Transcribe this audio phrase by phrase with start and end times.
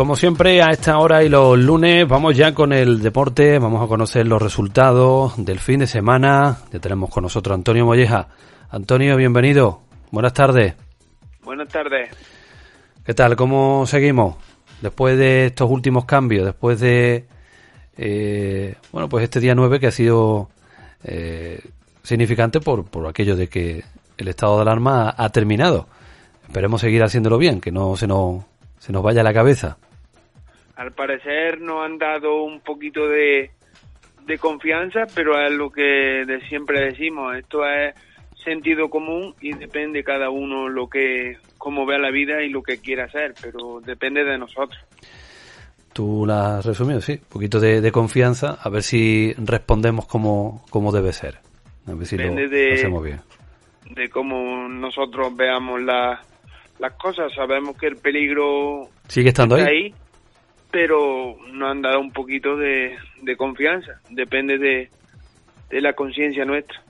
[0.00, 3.86] Como siempre, a esta hora y los lunes vamos ya con el deporte, vamos a
[3.86, 6.56] conocer los resultados del fin de semana.
[6.72, 8.28] Ya tenemos con nosotros a Antonio Molleja.
[8.70, 9.82] Antonio, bienvenido.
[10.10, 10.74] Buenas tardes.
[11.44, 12.08] Buenas tardes.
[13.04, 13.36] ¿Qué tal?
[13.36, 14.36] ¿Cómo seguimos?
[14.80, 17.26] Después de estos últimos cambios, después de,
[17.98, 20.48] eh, bueno, pues este día 9 que ha sido
[21.04, 21.60] eh,
[22.02, 23.84] significante por, por aquello de que
[24.16, 25.88] el estado de alarma ha terminado.
[26.44, 28.44] Esperemos seguir haciéndolo bien, que no se nos,
[28.78, 29.76] se nos vaya la cabeza.
[30.80, 33.50] Al parecer nos han dado un poquito de,
[34.24, 37.94] de confianza, pero es lo que de siempre decimos, esto es
[38.42, 42.78] sentido común y depende cada uno lo que cómo vea la vida y lo que
[42.78, 44.82] quiera hacer, pero depende de nosotros.
[45.92, 50.92] Tú la has resumido, sí, un poquito de, confianza, a ver si respondemos como, como
[50.92, 51.40] debe ser.
[51.86, 53.20] A ver si depende de, hacemos bien.
[53.90, 56.22] De cómo nosotros veamos la,
[56.78, 59.92] las cosas, sabemos que el peligro sigue estando ahí,
[60.70, 64.88] pero nos han dado un poquito de, de confianza, depende de,
[65.70, 66.82] de la conciencia nuestra.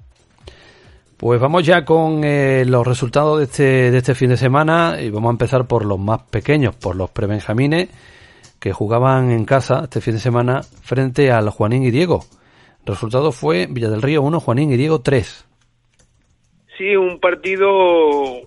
[1.17, 5.11] Pues vamos ya con eh, los resultados de este, de este fin de semana y
[5.11, 7.91] vamos a empezar por los más pequeños, por los prebenjamines
[8.59, 12.25] que jugaban en casa este fin de semana frente al Juanín y Diego.
[12.87, 15.47] El resultado fue Villa del Río 1, Juanín y Diego 3.
[16.78, 18.41] Sí, un partido,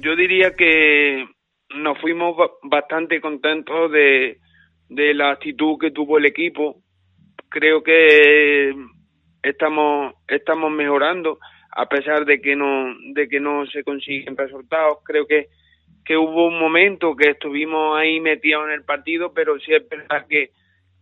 [0.00, 1.24] yo diría que
[1.76, 4.38] nos fuimos bastante contentos de,
[4.88, 6.76] de la actitud que tuvo el equipo.
[7.48, 8.74] Creo que
[9.42, 11.38] estamos estamos mejorando
[11.70, 15.48] a pesar de que no de que no se consiguen resultados creo que
[16.04, 20.26] que hubo un momento que estuvimos ahí metidos en el partido pero sí es verdad
[20.28, 20.50] que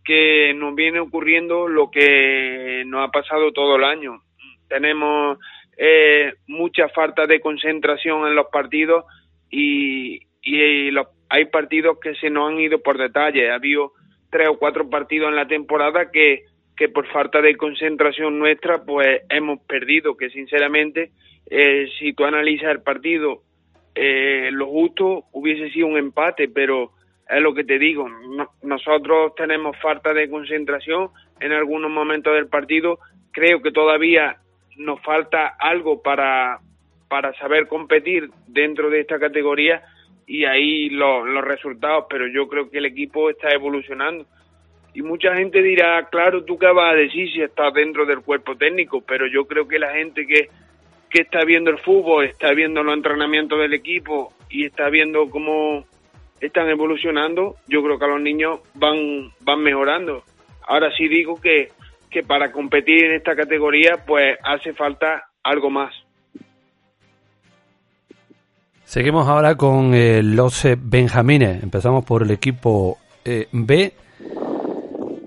[0.03, 4.23] que nos viene ocurriendo lo que nos ha pasado todo el año
[4.67, 5.37] tenemos
[5.77, 9.05] eh, mucha falta de concentración en los partidos
[9.51, 13.51] y, y los, hay partidos que se nos han ido por detalle.
[13.51, 13.93] Ha habido
[14.29, 16.45] tres o cuatro partidos en la temporada que
[16.81, 21.11] que por falta de concentración nuestra pues hemos perdido, que sinceramente
[21.45, 23.43] eh, si tú analizas el partido,
[23.93, 26.93] eh, lo justo hubiese sido un empate, pero
[27.29, 28.09] es lo que te digo,
[28.63, 31.09] nosotros tenemos falta de concentración
[31.39, 32.97] en algunos momentos del partido,
[33.31, 34.37] creo que todavía
[34.77, 36.61] nos falta algo para,
[37.07, 39.83] para saber competir dentro de esta categoría
[40.27, 44.25] y ahí los resultados, pero yo creo que el equipo está evolucionando
[44.93, 48.57] y mucha gente dirá, claro, tú qué vas a decir si estás dentro del cuerpo
[48.57, 50.49] técnico, pero yo creo que la gente que,
[51.09, 55.85] que está viendo el fútbol, está viendo los entrenamientos del equipo y está viendo cómo
[56.41, 60.23] están evolucionando, yo creo que a los niños van, van mejorando.
[60.67, 61.69] Ahora sí digo que,
[62.09, 65.93] que para competir en esta categoría pues hace falta algo más.
[68.91, 71.63] Seguimos ahora con eh, los Benjamines.
[71.63, 73.93] Empezamos por el equipo eh, B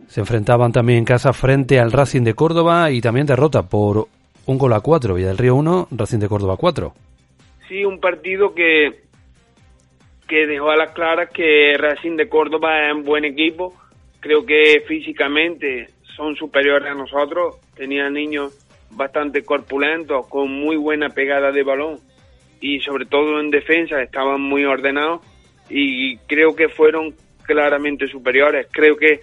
[0.06, 4.06] se enfrentaban también en casa frente al Racing de Córdoba y también derrota por
[4.44, 5.14] un gol a cuatro.
[5.14, 6.92] Villa del Río 1, Racing de Córdoba 4.
[7.66, 9.00] Sí, un partido que,
[10.28, 13.72] que dejó a las claras que Racing de Córdoba es un buen equipo.
[14.20, 17.56] Creo que físicamente son superiores a nosotros.
[17.75, 18.58] Tenían niños
[18.91, 22.13] bastante corpulentos, con muy buena pegada de balón
[22.60, 25.20] y sobre todo en defensa estaban muy ordenados
[25.69, 28.66] y creo que fueron claramente superiores.
[28.70, 29.20] Creo que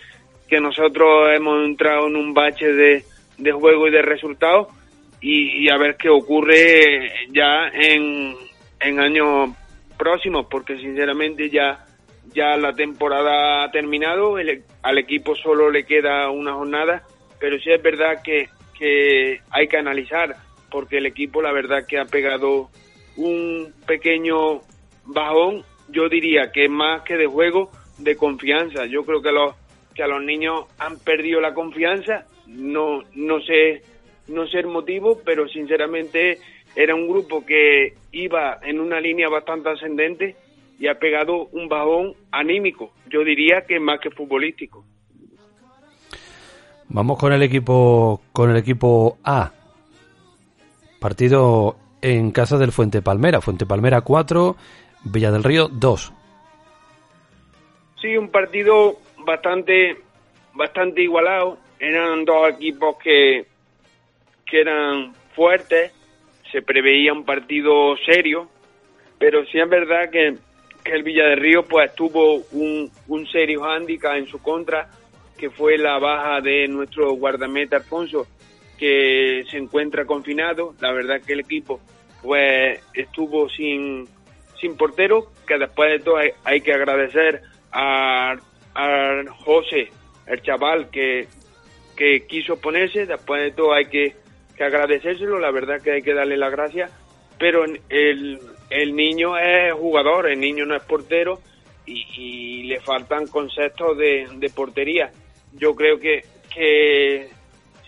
[0.51, 3.05] que nosotros hemos entrado en un bache de,
[3.37, 4.67] de juego y de resultados
[5.21, 8.35] y, a ver qué ocurre ya en,
[8.81, 9.51] en años
[9.97, 11.85] próximos, porque sinceramente ya,
[12.33, 14.35] ya la temporada ha terminado,
[14.81, 17.03] al equipo solo le queda una jornada,
[17.39, 20.35] pero sí es verdad que, que hay que analizar,
[20.69, 22.69] porque el equipo la verdad que ha pegado
[23.17, 24.61] un pequeño
[25.05, 28.85] bajón, yo diría que más que de juego, de confianza.
[28.85, 29.55] Yo creo que los
[29.93, 33.81] que a los niños han perdido la confianza, no, no sé,
[34.27, 36.39] no sé el motivo, pero sinceramente
[36.75, 40.35] era un grupo que iba en una línea bastante ascendente
[40.79, 44.85] y ha pegado un bajón anímico, yo diría que más que futbolístico.
[46.87, 49.51] Vamos con el equipo con el equipo A.
[50.99, 54.55] Partido en casa del Fuente Palmera, Fuente Palmera 4,
[55.05, 56.13] Villa del Río 2.
[58.01, 59.97] Sí, un partido bastante
[60.53, 61.57] bastante igualado.
[61.79, 63.45] Eran dos equipos que,
[64.45, 65.93] que eran fuertes,
[66.51, 68.47] se preveía un partido serio,
[69.17, 70.35] pero sí es verdad que,
[70.83, 74.89] que el Villa de Río pues tuvo un, un serio hándicap en su contra,
[75.37, 78.27] que fue la baja de nuestro guardameta Alfonso,
[78.81, 80.73] que se encuentra confinado.
[80.79, 81.79] La verdad que el equipo
[82.23, 84.09] pues estuvo sin,
[84.59, 88.35] sin portero, que después de todo hay que agradecer a,
[88.73, 89.89] a José,
[90.25, 91.27] el chaval que,
[91.95, 94.15] que quiso ponerse, después de todo hay que,
[94.57, 96.91] que agradecérselo, la verdad que hay que darle las gracias,
[97.37, 98.39] pero el,
[98.71, 101.39] el niño es jugador, el niño no es portero
[101.85, 105.11] y, le faltan conceptos de, de, portería.
[105.53, 106.23] Yo creo que,
[106.53, 107.29] que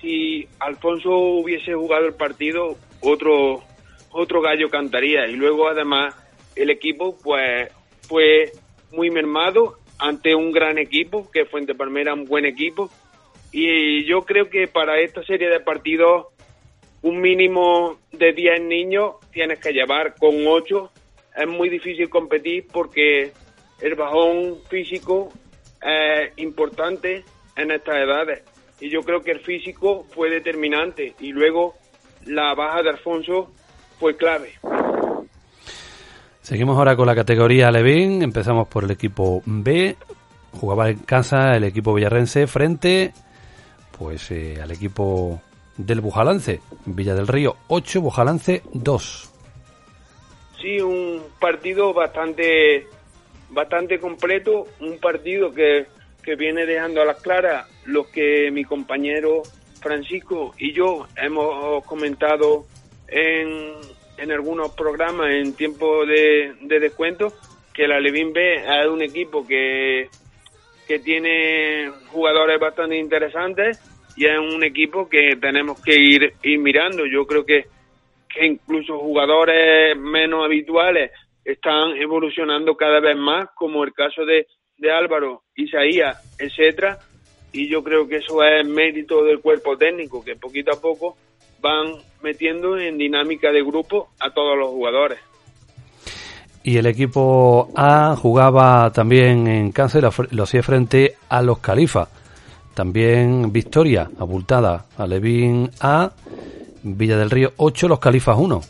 [0.03, 3.63] si Alfonso hubiese jugado el partido, otro,
[4.11, 5.25] otro gallo cantaría.
[5.27, 6.13] Y luego además
[6.55, 7.71] el equipo pues
[8.01, 8.51] fue
[8.91, 12.91] muy mermado ante un gran equipo, que Fuente Palmera un buen equipo.
[13.53, 16.27] Y yo creo que para esta serie de partidos
[17.01, 20.91] un mínimo de 10 niños tienes que llevar con 8.
[21.37, 23.31] Es muy difícil competir porque
[23.81, 25.31] el bajón físico
[25.81, 27.23] es importante
[27.55, 28.52] en estas edades.
[28.83, 31.13] Y yo creo que el físico fue determinante.
[31.21, 31.75] Y luego
[32.25, 33.49] la baja de Alfonso
[33.97, 34.55] fue clave.
[36.41, 38.21] Seguimos ahora con la categoría Levín.
[38.21, 39.95] Empezamos por el equipo B.
[40.59, 43.13] Jugaba en casa el equipo villarrense frente
[43.97, 45.41] pues eh, al equipo
[45.77, 46.59] del Bujalance.
[46.85, 49.33] Villa del Río 8, Bujalance 2.
[50.61, 52.87] Sí, un partido bastante
[53.49, 55.85] bastante completo, un partido que,
[56.21, 59.43] que viene dejando a las claras lo que mi compañero
[59.81, 62.65] Francisco y yo hemos comentado
[63.07, 63.73] en,
[64.17, 67.33] en algunos programas en tiempo de, descuento,
[67.73, 70.07] que la Levin B es un equipo que,
[70.87, 73.79] que tiene jugadores bastante interesantes
[74.15, 77.05] y es un equipo que tenemos que ir, ir mirando.
[77.05, 77.65] Yo creo que,
[78.29, 81.11] que incluso jugadores menos habituales
[81.43, 84.47] están evolucionando cada vez más, como el caso de,
[84.77, 86.99] de Álvaro, Isaías, etcétera,
[87.53, 91.15] y yo creo que eso es mérito del cuerpo técnico, que poquito a poco
[91.61, 95.19] van metiendo en dinámica de grupo a todos los jugadores.
[96.63, 102.09] Y el equipo A jugaba también en cáncer, lo hacía frente a los Califas.
[102.73, 106.11] También victoria abultada a Levín A,
[106.81, 108.61] Villa del Río 8, los Califas 1.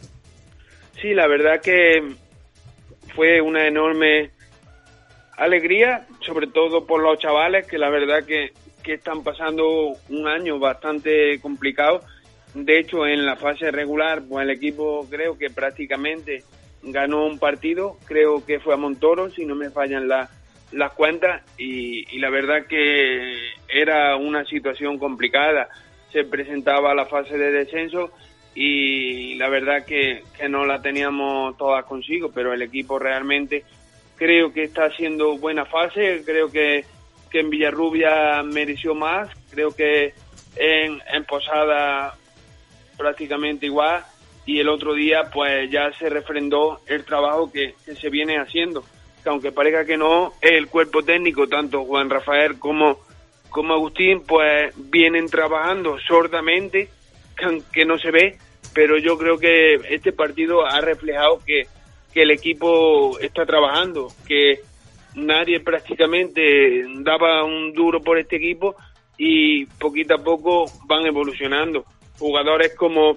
[1.02, 2.16] Sí, la verdad que
[3.16, 4.32] fue una enorme
[5.38, 8.54] alegría, sobre todo por los chavales, que la verdad que,
[8.84, 12.02] que están pasando un año bastante complicado.
[12.54, 16.44] De hecho, en la fase regular, pues el equipo creo que prácticamente
[16.84, 22.20] ganó un partido, creo que fue a Montoro, si no me fallan las cuentas, y,
[22.20, 23.38] la verdad que
[23.70, 25.70] era una situación complicada.
[26.12, 28.12] Se presentaba la fase de descenso
[28.54, 33.64] y la verdad que, que no la teníamos todas consigo, pero el equipo realmente
[34.16, 36.86] creo que está haciendo buena fase, creo que,
[37.34, 40.14] que en Villarrubia mereció más, creo que
[40.56, 42.16] en, Posada
[42.96, 44.06] prácticamente igual.
[44.46, 48.84] Y el otro día pues ya se refrendó el trabajo que, se viene haciendo.
[49.24, 53.00] Que aunque parezca que no, el cuerpo técnico, tanto Juan Rafael como,
[53.50, 56.90] como Agustín, pues vienen trabajando sordamente,
[57.72, 58.38] que no se ve,
[58.76, 61.64] pero yo creo que este partido ha reflejado que,
[62.14, 64.62] que el equipo está trabajando, que
[65.16, 68.76] nadie prácticamente daba un duro por este equipo
[69.18, 71.86] y poquito a poco van evolucionando
[72.18, 73.16] jugadores como,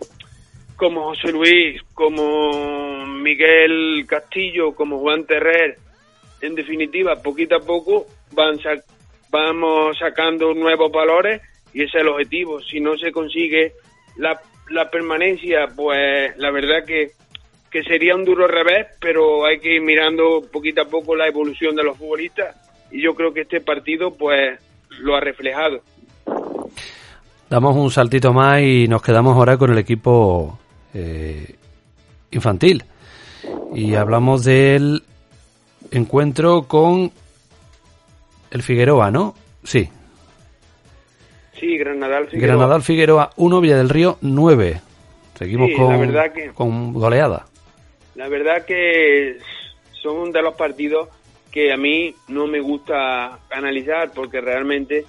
[0.76, 5.78] como José Luis, como Miguel Castillo, como Juan Terrer,
[6.40, 8.58] en definitiva, poquito a poco van
[9.30, 12.60] vamos sacando nuevos valores y ese es el objetivo.
[12.62, 13.72] Si no se consigue
[14.16, 17.12] la, la permanencia, pues la verdad que,
[17.76, 21.76] que sería un duro revés, pero hay que ir mirando poquito a poco la evolución
[21.76, 22.56] de los futbolistas
[22.90, 24.58] y yo creo que este partido pues
[25.00, 25.82] lo ha reflejado.
[27.50, 30.58] Damos un saltito más y nos quedamos ahora con el equipo
[30.94, 31.56] eh,
[32.30, 32.82] infantil.
[33.74, 35.02] Y hablamos del
[35.90, 37.12] encuentro con
[38.52, 39.34] el Figueroa, ¿no?
[39.64, 39.86] Sí.
[41.60, 42.56] Sí, Granadal Figueroa.
[42.56, 44.80] Granadal Figueroa 1, Villa del Río 9.
[45.34, 47.44] Seguimos con, con goleada.
[48.16, 49.36] La verdad que
[50.02, 51.08] son de los partidos
[51.52, 55.04] que a mí no me gusta analizar porque realmente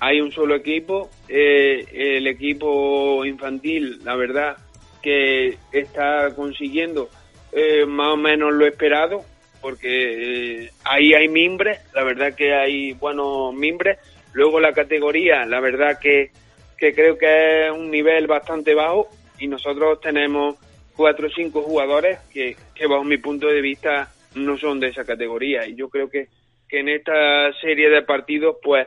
[0.00, 4.56] hay un solo equipo, eh, el equipo infantil, la verdad
[5.00, 7.08] que está consiguiendo
[7.52, 9.24] eh, más o menos lo esperado,
[9.60, 13.98] porque eh, ahí hay mimbres, la verdad que hay buenos mimbres.
[14.32, 16.30] Luego la categoría, la verdad que,
[16.78, 20.56] que creo que es un nivel bastante bajo y nosotros tenemos
[21.00, 25.02] cuatro o cinco jugadores que, que bajo mi punto de vista no son de esa
[25.02, 26.28] categoría y yo creo que,
[26.68, 28.86] que en esta serie de partidos pues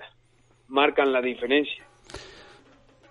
[0.68, 1.84] marcan la diferencia.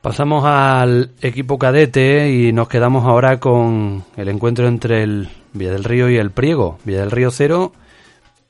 [0.01, 5.83] Pasamos al equipo cadete y nos quedamos ahora con el encuentro entre el Villa del
[5.83, 6.79] Río y el Priego.
[6.85, 7.73] Villa del Río 0,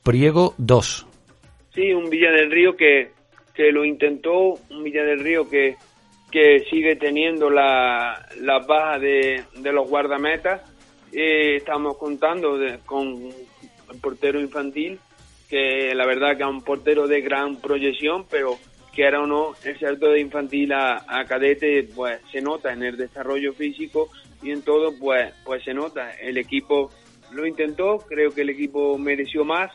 [0.03, 1.07] Priego 2.
[1.73, 3.09] Sí, un Villa del Río que,
[3.55, 5.77] que lo intentó, un Villa del Río que,
[6.33, 10.61] que sigue teniendo la, la baja de, de los guardametas.
[11.11, 13.29] Eh, estamos contando con
[13.91, 14.99] el portero infantil,
[15.47, 18.57] que la verdad que es un portero de gran proyección, pero
[18.95, 22.81] que era o no, el salto de infantil a, a, cadete, pues se nota en
[22.81, 24.09] el desarrollo físico
[24.41, 26.13] y en todo, pues, pues se nota.
[26.13, 26.89] El equipo
[27.31, 29.71] lo intentó, creo que el equipo mereció más,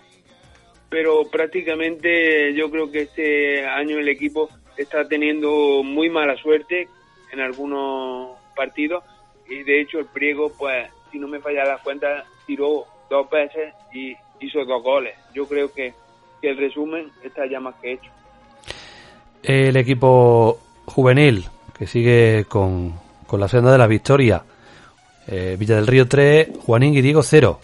[0.88, 4.48] pero prácticamente yo creo que este año el equipo
[4.78, 6.88] está teniendo muy mala suerte
[7.32, 9.04] en algunos partidos
[9.48, 13.74] y de hecho el Priego, pues si no me falla la cuenta, tiró dos veces
[13.92, 15.14] y hizo dos goles.
[15.34, 15.92] Yo creo que,
[16.40, 18.10] que el resumen está ya más que hecho.
[19.42, 21.46] El equipo juvenil
[21.78, 22.94] que sigue con,
[23.26, 24.42] con la senda de la victoria.
[25.26, 27.60] Eh, Villa del Río 3, Juanín y Diego 0.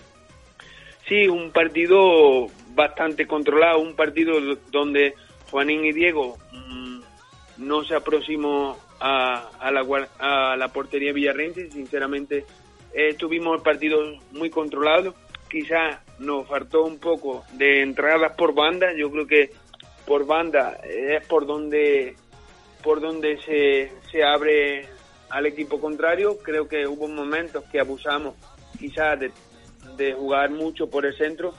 [1.08, 4.34] Sí, un partido bastante controlado, un partido
[4.70, 5.14] donde
[5.50, 6.83] Juanín y Diego mmm,
[7.58, 12.44] no se aproximó a, la, a la portería villarrense, sinceramente
[12.92, 13.98] eh, tuvimos partido
[14.32, 15.14] muy controlado,
[15.50, 19.50] quizá nos faltó un poco de entradas por banda, yo creo que
[20.06, 22.16] por banda es por donde
[22.82, 24.86] por donde se, se abre
[25.30, 28.34] al equipo contrario, creo que hubo momentos que abusamos
[28.78, 29.32] quizás de,
[29.96, 31.54] de jugar mucho por el centro,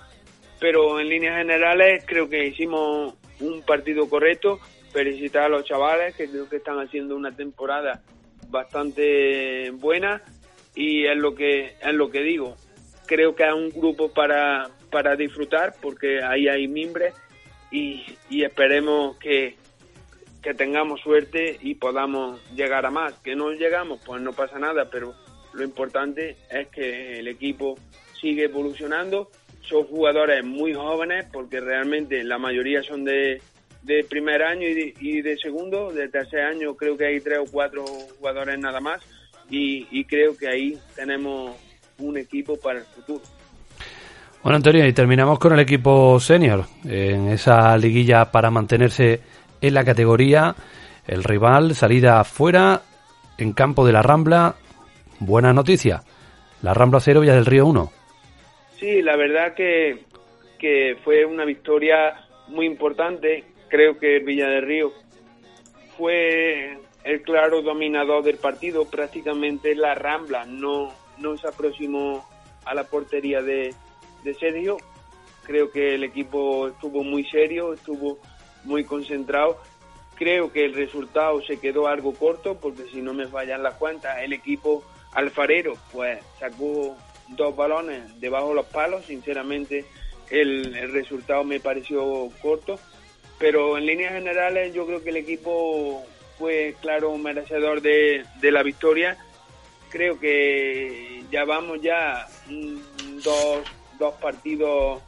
[0.60, 4.60] pero en líneas generales creo que hicimos un partido correcto.
[4.96, 8.02] Felicitar a los chavales que creo que están haciendo una temporada
[8.48, 10.22] bastante buena
[10.74, 12.56] y es lo que es lo que digo.
[13.06, 17.14] Creo que hay un grupo para, para disfrutar porque ahí hay mimbres
[17.72, 19.58] y, y esperemos que,
[20.42, 23.16] que tengamos suerte y podamos llegar a más.
[23.16, 25.14] Que no llegamos, pues no pasa nada, pero
[25.52, 27.75] lo importante es que el equipo
[28.14, 29.30] sigue evolucionando
[29.68, 33.42] son jugadores muy jóvenes porque realmente la mayoría son de,
[33.86, 37.39] de primer año y de, y de, segundo, de tercer año creo que hay tres
[37.39, 37.86] o cuatro
[38.18, 39.01] jugadores nada más
[39.50, 41.56] y, y creo que ahí tenemos
[42.00, 43.22] un equipo para el futuro.
[44.42, 49.20] Bueno, Antonio, y terminamos con el equipo senior en esa liguilla para mantenerse
[49.62, 50.56] en la categoría.
[51.08, 52.82] El rival, salida afuera,
[53.38, 54.56] en campo de la Rambla.
[55.20, 56.01] Buena noticia.
[56.62, 57.92] La Rambla 0, Villa del Río 1.
[58.80, 60.04] Sí, la verdad que,
[60.60, 63.44] que fue una victoria muy importante.
[63.75, 64.94] Creo que Villa del Río
[65.98, 68.86] fue el claro dominador del partido.
[68.86, 72.25] Prácticamente la Rambla no, no se aproximó
[72.63, 73.74] a la portería de,
[74.24, 74.77] de Sergio.
[75.44, 78.17] Creo que el equipo estuvo muy serio, estuvo
[78.63, 79.60] muy concentrado.
[80.15, 84.20] Creo que el resultado se quedó algo corto porque si no me fallan las cuentas,
[84.22, 86.96] el equipo alfarero pues sacó
[87.27, 89.03] dos balones debajo de los palos.
[89.03, 89.84] Sinceramente,
[90.29, 92.79] el, el, resultado me pareció corto.
[93.38, 96.06] Pero en líneas generales, yo creo que el equipo
[96.38, 99.18] fue, claro, merecedor de, la victoria.
[99.89, 102.27] Creo que ya vamos ya
[103.24, 103.60] dos,
[104.00, 105.01] dos partidos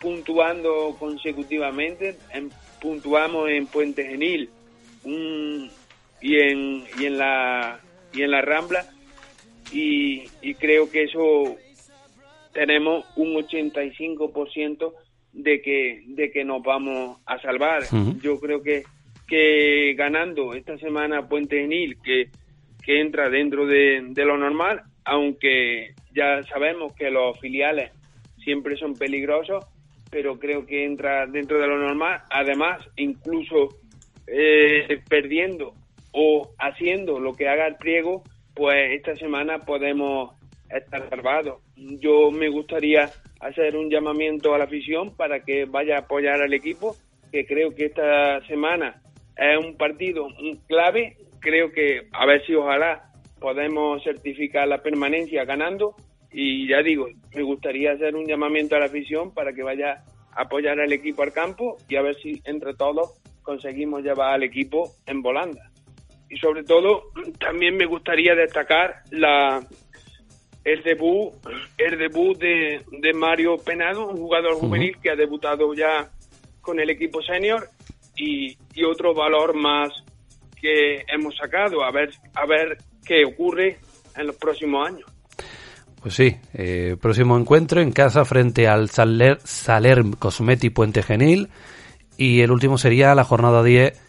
[0.00, 2.18] puntuando consecutivamente.
[2.30, 2.50] En,
[2.80, 4.50] puntuamos en Puente Genil
[5.04, 5.70] un,
[6.20, 7.80] y, en, y, en la,
[8.12, 8.86] y en la Rambla
[9.72, 11.56] y, y creo que eso
[12.52, 14.92] tenemos un 85%
[15.32, 17.82] de que de que nos vamos a salvar.
[17.84, 18.20] Uh -huh.
[18.20, 18.84] Yo creo que
[19.32, 22.28] que ganando esta semana Puente Genil, que,
[22.84, 27.92] que entra dentro de, de, lo normal, aunque ya sabemos que los filiales
[28.44, 29.64] siempre son peligrosos,
[30.10, 32.20] pero creo que entra dentro de lo normal.
[32.28, 33.70] Además, incluso
[34.26, 35.72] eh, perdiendo
[36.12, 38.22] o haciendo lo que haga el pliego,
[38.54, 40.32] pues esta semana podemos
[40.68, 41.62] estar salvados.
[41.76, 43.10] Yo me gustaría
[43.42, 46.96] hacer un llamamiento a la afición para que vaya a apoyar al equipo,
[47.30, 49.02] que creo que esta semana
[49.36, 50.28] es un partido
[50.68, 51.16] clave.
[51.40, 55.96] Creo que a ver si ojalá podemos certificar la permanencia ganando.
[56.30, 60.42] Y ya digo, me gustaría hacer un llamamiento a la afición para que vaya a
[60.42, 64.92] apoyar al equipo al campo y a ver si entre todos conseguimos llevar al equipo
[65.06, 65.72] en volanda
[66.32, 69.60] y sobre todo también me gustaría destacar la
[70.64, 71.32] el debut
[71.78, 74.60] el debut de, de Mario Penado un jugador uh -huh.
[74.60, 76.10] juvenil que ha debutado ya
[76.60, 77.68] con el equipo senior
[78.16, 79.90] y, y, otro valor más
[80.60, 83.78] que hemos sacado a ver a ver qué ocurre
[84.16, 85.12] en los próximos años
[86.02, 91.48] pues sí, eh, próximo encuentro en casa frente al Saler, Saler Cosmeti Puente Genil
[92.16, 94.00] y el último sería la jornada 10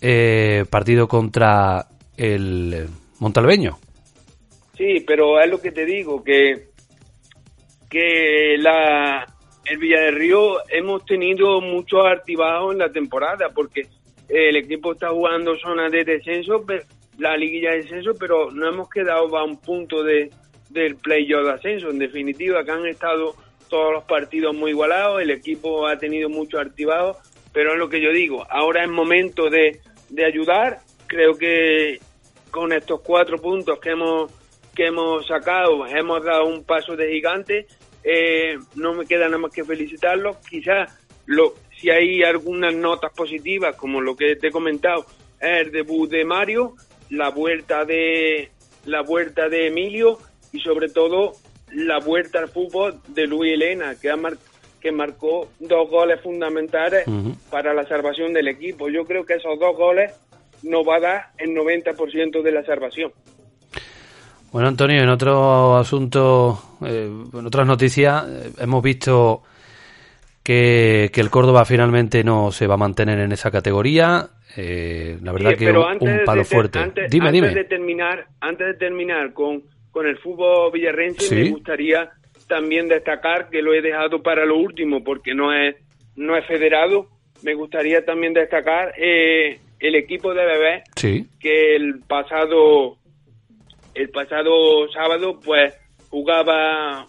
[0.00, 2.88] eh, partido contra el
[3.20, 3.78] Montalbeño.
[4.76, 6.68] Sí, pero es lo que te digo, que,
[7.88, 9.24] que la,
[9.66, 13.82] el Villa del Río hemos tenido muchos activados en la temporada porque
[14.28, 16.64] el equipo está jugando zona de descenso,
[17.18, 20.30] la liguilla de descenso, pero no hemos quedado a un punto de,
[20.70, 21.90] del playoff de ascenso.
[21.90, 23.34] En definitiva, que han estado
[23.68, 27.16] todos los partidos muy igualados, el equipo ha tenido muchos activados,
[27.52, 32.00] pero es lo que yo digo, ahora es momento de, de ayudar, creo que
[32.50, 34.32] con estos cuatro puntos que hemos
[34.74, 37.66] que hemos sacado hemos dado un paso de gigante
[38.02, 40.92] eh, no me queda nada más que felicitarlos quizás
[41.26, 45.06] lo si hay algunas notas positivas como lo que te he comentado
[45.40, 46.74] el debut de Mario
[47.10, 48.50] la vuelta de
[48.84, 50.18] la vuelta de Emilio
[50.52, 51.32] y sobre todo
[51.72, 54.16] la vuelta al fútbol de Luis Elena que ha
[54.84, 57.06] que marcó dos goles fundamentales
[57.50, 58.90] para la salvación del equipo.
[58.90, 60.12] Yo creo que esos dos goles
[60.62, 63.10] no va a dar el 90% de la salvación.
[64.54, 69.42] Bueno, Antonio, en otro asunto, eh, en otras noticias, eh, hemos visto
[70.44, 74.28] que, el Córdoba finalmente no se va a mantener en esa categoría.
[74.56, 76.78] Eh, la verdad que un, palo fuerte.
[76.78, 77.52] Antes, dime, dime.
[77.52, 82.12] De terminar, antes de terminar con, con el fútbol villarrense, me gustaría
[82.46, 85.74] también destacar que lo he dejado para lo último porque no es,
[86.14, 87.08] no es federado.
[87.42, 90.84] Me gustaría también destacar eh, el equipo de bebé
[91.40, 92.98] que el pasado
[93.94, 95.74] el pasado sábado pues
[96.10, 97.06] jugaba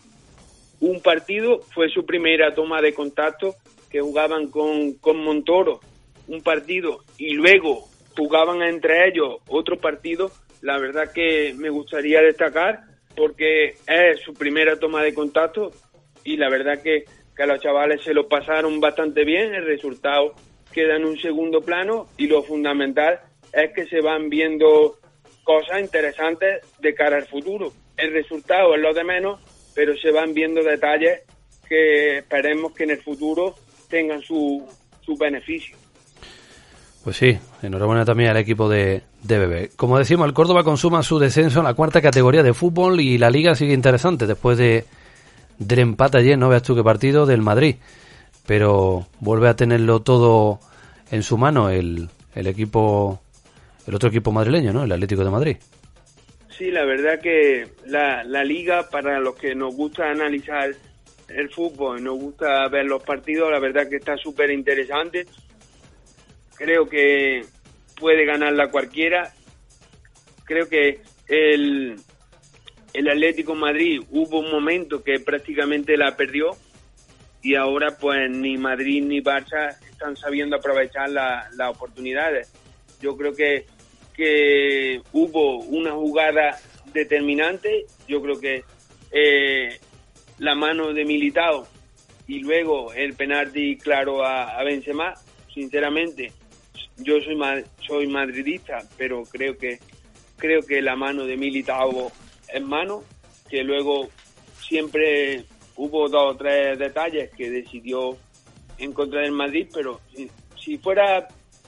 [0.79, 3.55] un partido fue su primera toma de contacto
[3.89, 5.79] que jugaban con, con Montoro
[6.27, 6.99] un partido.
[7.17, 12.81] Y luego jugaban entre ellos otro partido la verdad que me gustaría destacar
[13.15, 15.71] porque es su primera toma de contacto
[16.23, 20.33] y la verdad que, que a los chavales se lo pasaron bastante bien el resultado
[20.73, 23.19] queda en un segundo plano y lo fundamental
[23.53, 24.97] es que se van viendo
[25.45, 27.71] cosas interesantes de cara al futuro.
[27.95, 29.39] El resultado es lo de menos,
[29.73, 31.21] pero se van viendo detalles
[31.69, 33.55] que esperemos que en el futuro
[33.89, 34.67] tengan su,
[35.05, 35.77] su beneficio.
[37.05, 39.69] Pues sí, enhorabuena también al equipo de, de Bebé.
[39.77, 43.29] Como decimos, el Córdoba consuma su descenso en la cuarta categoría de fútbol y la
[43.29, 44.83] liga sigue interesante después de
[45.57, 47.77] del empate ayer, no veas tú qué partido, del Madrid
[48.45, 50.59] pero vuelve a tenerlo todo
[51.11, 53.21] en su mano el, el equipo,
[53.87, 54.83] el otro equipo madrileño, ¿no?
[54.83, 55.57] El Atlético de Madrid.
[56.57, 60.71] Sí, la verdad que la, la liga, para los que nos gusta analizar
[61.27, 65.25] el fútbol, nos gusta ver los partidos, la verdad que está súper interesante.
[66.55, 67.43] Creo que
[67.99, 69.33] puede ganarla cualquiera.
[70.45, 71.95] Creo que el,
[72.93, 76.51] el Atlético Madrid hubo un momento que prácticamente la perdió
[77.41, 82.51] y ahora pues ni Madrid ni Barça están sabiendo aprovechar las oportunidades.
[83.01, 83.65] Yo creo que,
[84.15, 86.59] que hubo una jugada
[86.93, 88.63] determinante, yo creo que
[89.11, 89.79] eh,
[90.39, 91.67] la mano de Militao
[92.27, 95.13] y luego el penalti claro a, a Benzema,
[95.53, 96.31] sinceramente,
[96.97, 97.37] yo soy
[97.85, 99.79] soy madridista, pero creo que
[100.37, 102.11] creo que la mano de Militao
[102.53, 103.03] es mano,
[103.49, 104.09] que luego
[104.59, 108.17] siempre hubo dos o tres detalles que decidió
[108.77, 110.01] en contra del Madrid, pero
[110.57, 111.27] si, fuera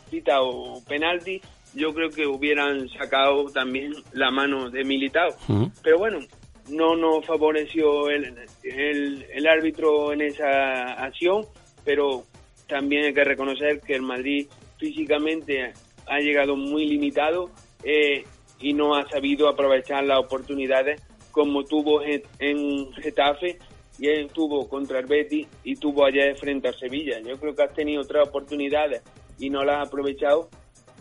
[0.09, 1.41] cita o penalti,
[1.73, 5.29] yo creo que hubieran sacado también la mano de Militao.
[5.83, 6.19] Pero bueno,
[6.69, 11.45] no nos favoreció el, el, árbitro en esa acción,
[11.85, 12.23] pero
[12.67, 15.73] también hay que reconocer que el Madrid físicamente
[16.05, 17.49] ha llegado muy limitado
[17.83, 18.23] eh,
[18.59, 21.01] y no ha sabido aprovechar las oportunidades
[21.31, 23.59] como tuvo en Getafe
[23.99, 27.19] y él tuvo contra el Betis y tuvo ayer frente a Sevilla.
[27.19, 29.01] Yo creo que has tenido tres oportunidades
[29.39, 30.49] y no las has aprovechado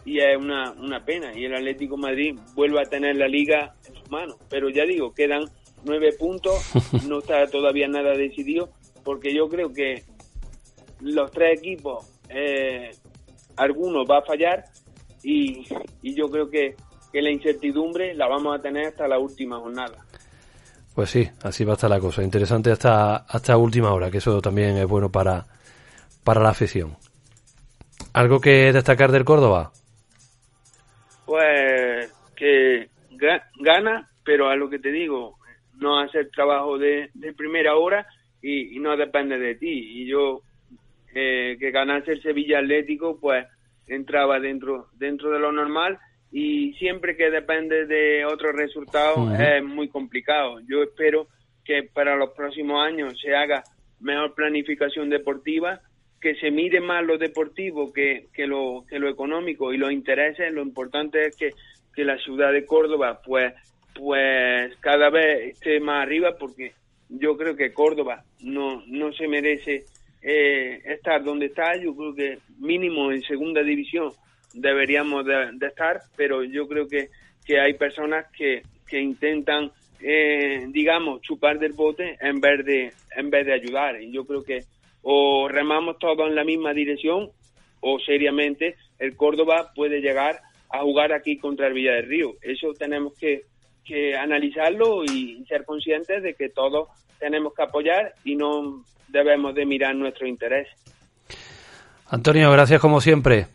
[0.07, 1.37] y es una, una pena.
[1.37, 4.37] Y el Atlético Madrid vuelve a tener la liga en sus manos.
[4.49, 5.45] Pero ya digo, quedan
[5.85, 6.55] nueve puntos,
[7.09, 8.71] no está todavía nada decidido,
[9.05, 10.05] porque yo creo que
[11.01, 12.93] los tres equipos, eh,
[13.57, 14.65] algunos va a fallar
[15.23, 15.67] y,
[16.03, 16.77] y yo creo que,
[17.13, 20.07] que la incertidumbre la vamos a tener hasta la última jornada.
[20.95, 22.23] Pues sí, así va a estar la cosa.
[22.23, 25.47] Interesante hasta, hasta última hora, que eso también es bueno para,
[26.25, 26.97] para la afición.
[28.13, 29.73] ¿Algo que destacar del Córdoba?
[31.27, 32.89] Pues que
[33.61, 35.37] gana, pero a lo que te digo,
[35.79, 38.07] no hace el trabajo de, primera hora
[38.43, 40.03] y, no depende de ti.
[40.03, 40.43] Y yo,
[41.15, 43.47] eh, que ganase el Sevilla Atlético, pues
[43.87, 45.99] entraba dentro, dentro de lo normal
[46.33, 50.61] y siempre que depende de otros resultados es muy complicado.
[50.69, 51.29] Yo espero
[51.65, 53.63] que para los próximos años se haga
[54.01, 55.81] mejor planificación deportiva,
[56.27, 60.53] que se mire más lo deportivo que, que, lo, que lo económico y los intereses.
[60.53, 61.53] Lo importante es que,
[61.95, 63.55] que la ciudad de Córdoba pues,
[63.95, 66.73] pues cada vez esté más arriba porque
[67.09, 69.85] yo creo que Córdoba no, no se merece
[70.21, 74.11] eh, estar donde está, yo creo que mínimo en segunda división
[74.53, 77.09] deberíamos de, estar, pero yo creo que,
[77.47, 83.31] que hay personas que, que intentan, eh, digamos, chupar del bote en vez de, en
[83.31, 84.03] vez de ayudar.
[84.03, 84.65] Y yo creo que
[85.09, 87.31] o remamos todos en la misma dirección
[87.81, 92.35] o seriamente el Córdoba puede llegar a jugar aquí contra el Villa del Río.
[92.43, 93.43] Eso tenemos que,
[93.85, 96.89] que analizarlo y ser conscientes de que todos
[97.21, 100.67] tenemos que apoyar y no debemos de mirar nuestro interés.
[102.11, 103.47] Antonio, gracias como siempre.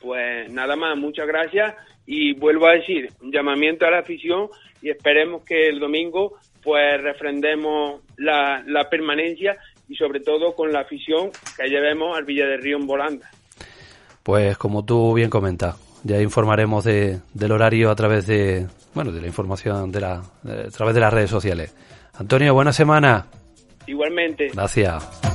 [0.00, 1.74] Pues nada más, muchas gracias
[2.06, 7.02] y vuelvo a decir, un llamamiento a la afición y esperemos que el domingo pues
[7.02, 9.58] refrendemos la, la permanencia
[9.88, 13.30] y sobre todo con la afición que llevemos al Villa del Río en Volanda.
[14.22, 19.20] Pues como tú bien comentas, ya informaremos de, del horario a través de, bueno, de
[19.20, 21.74] la información de la, a través de las redes sociales.
[22.14, 23.26] Antonio, buena semana.
[23.86, 24.48] Igualmente.
[24.52, 25.31] Gracias.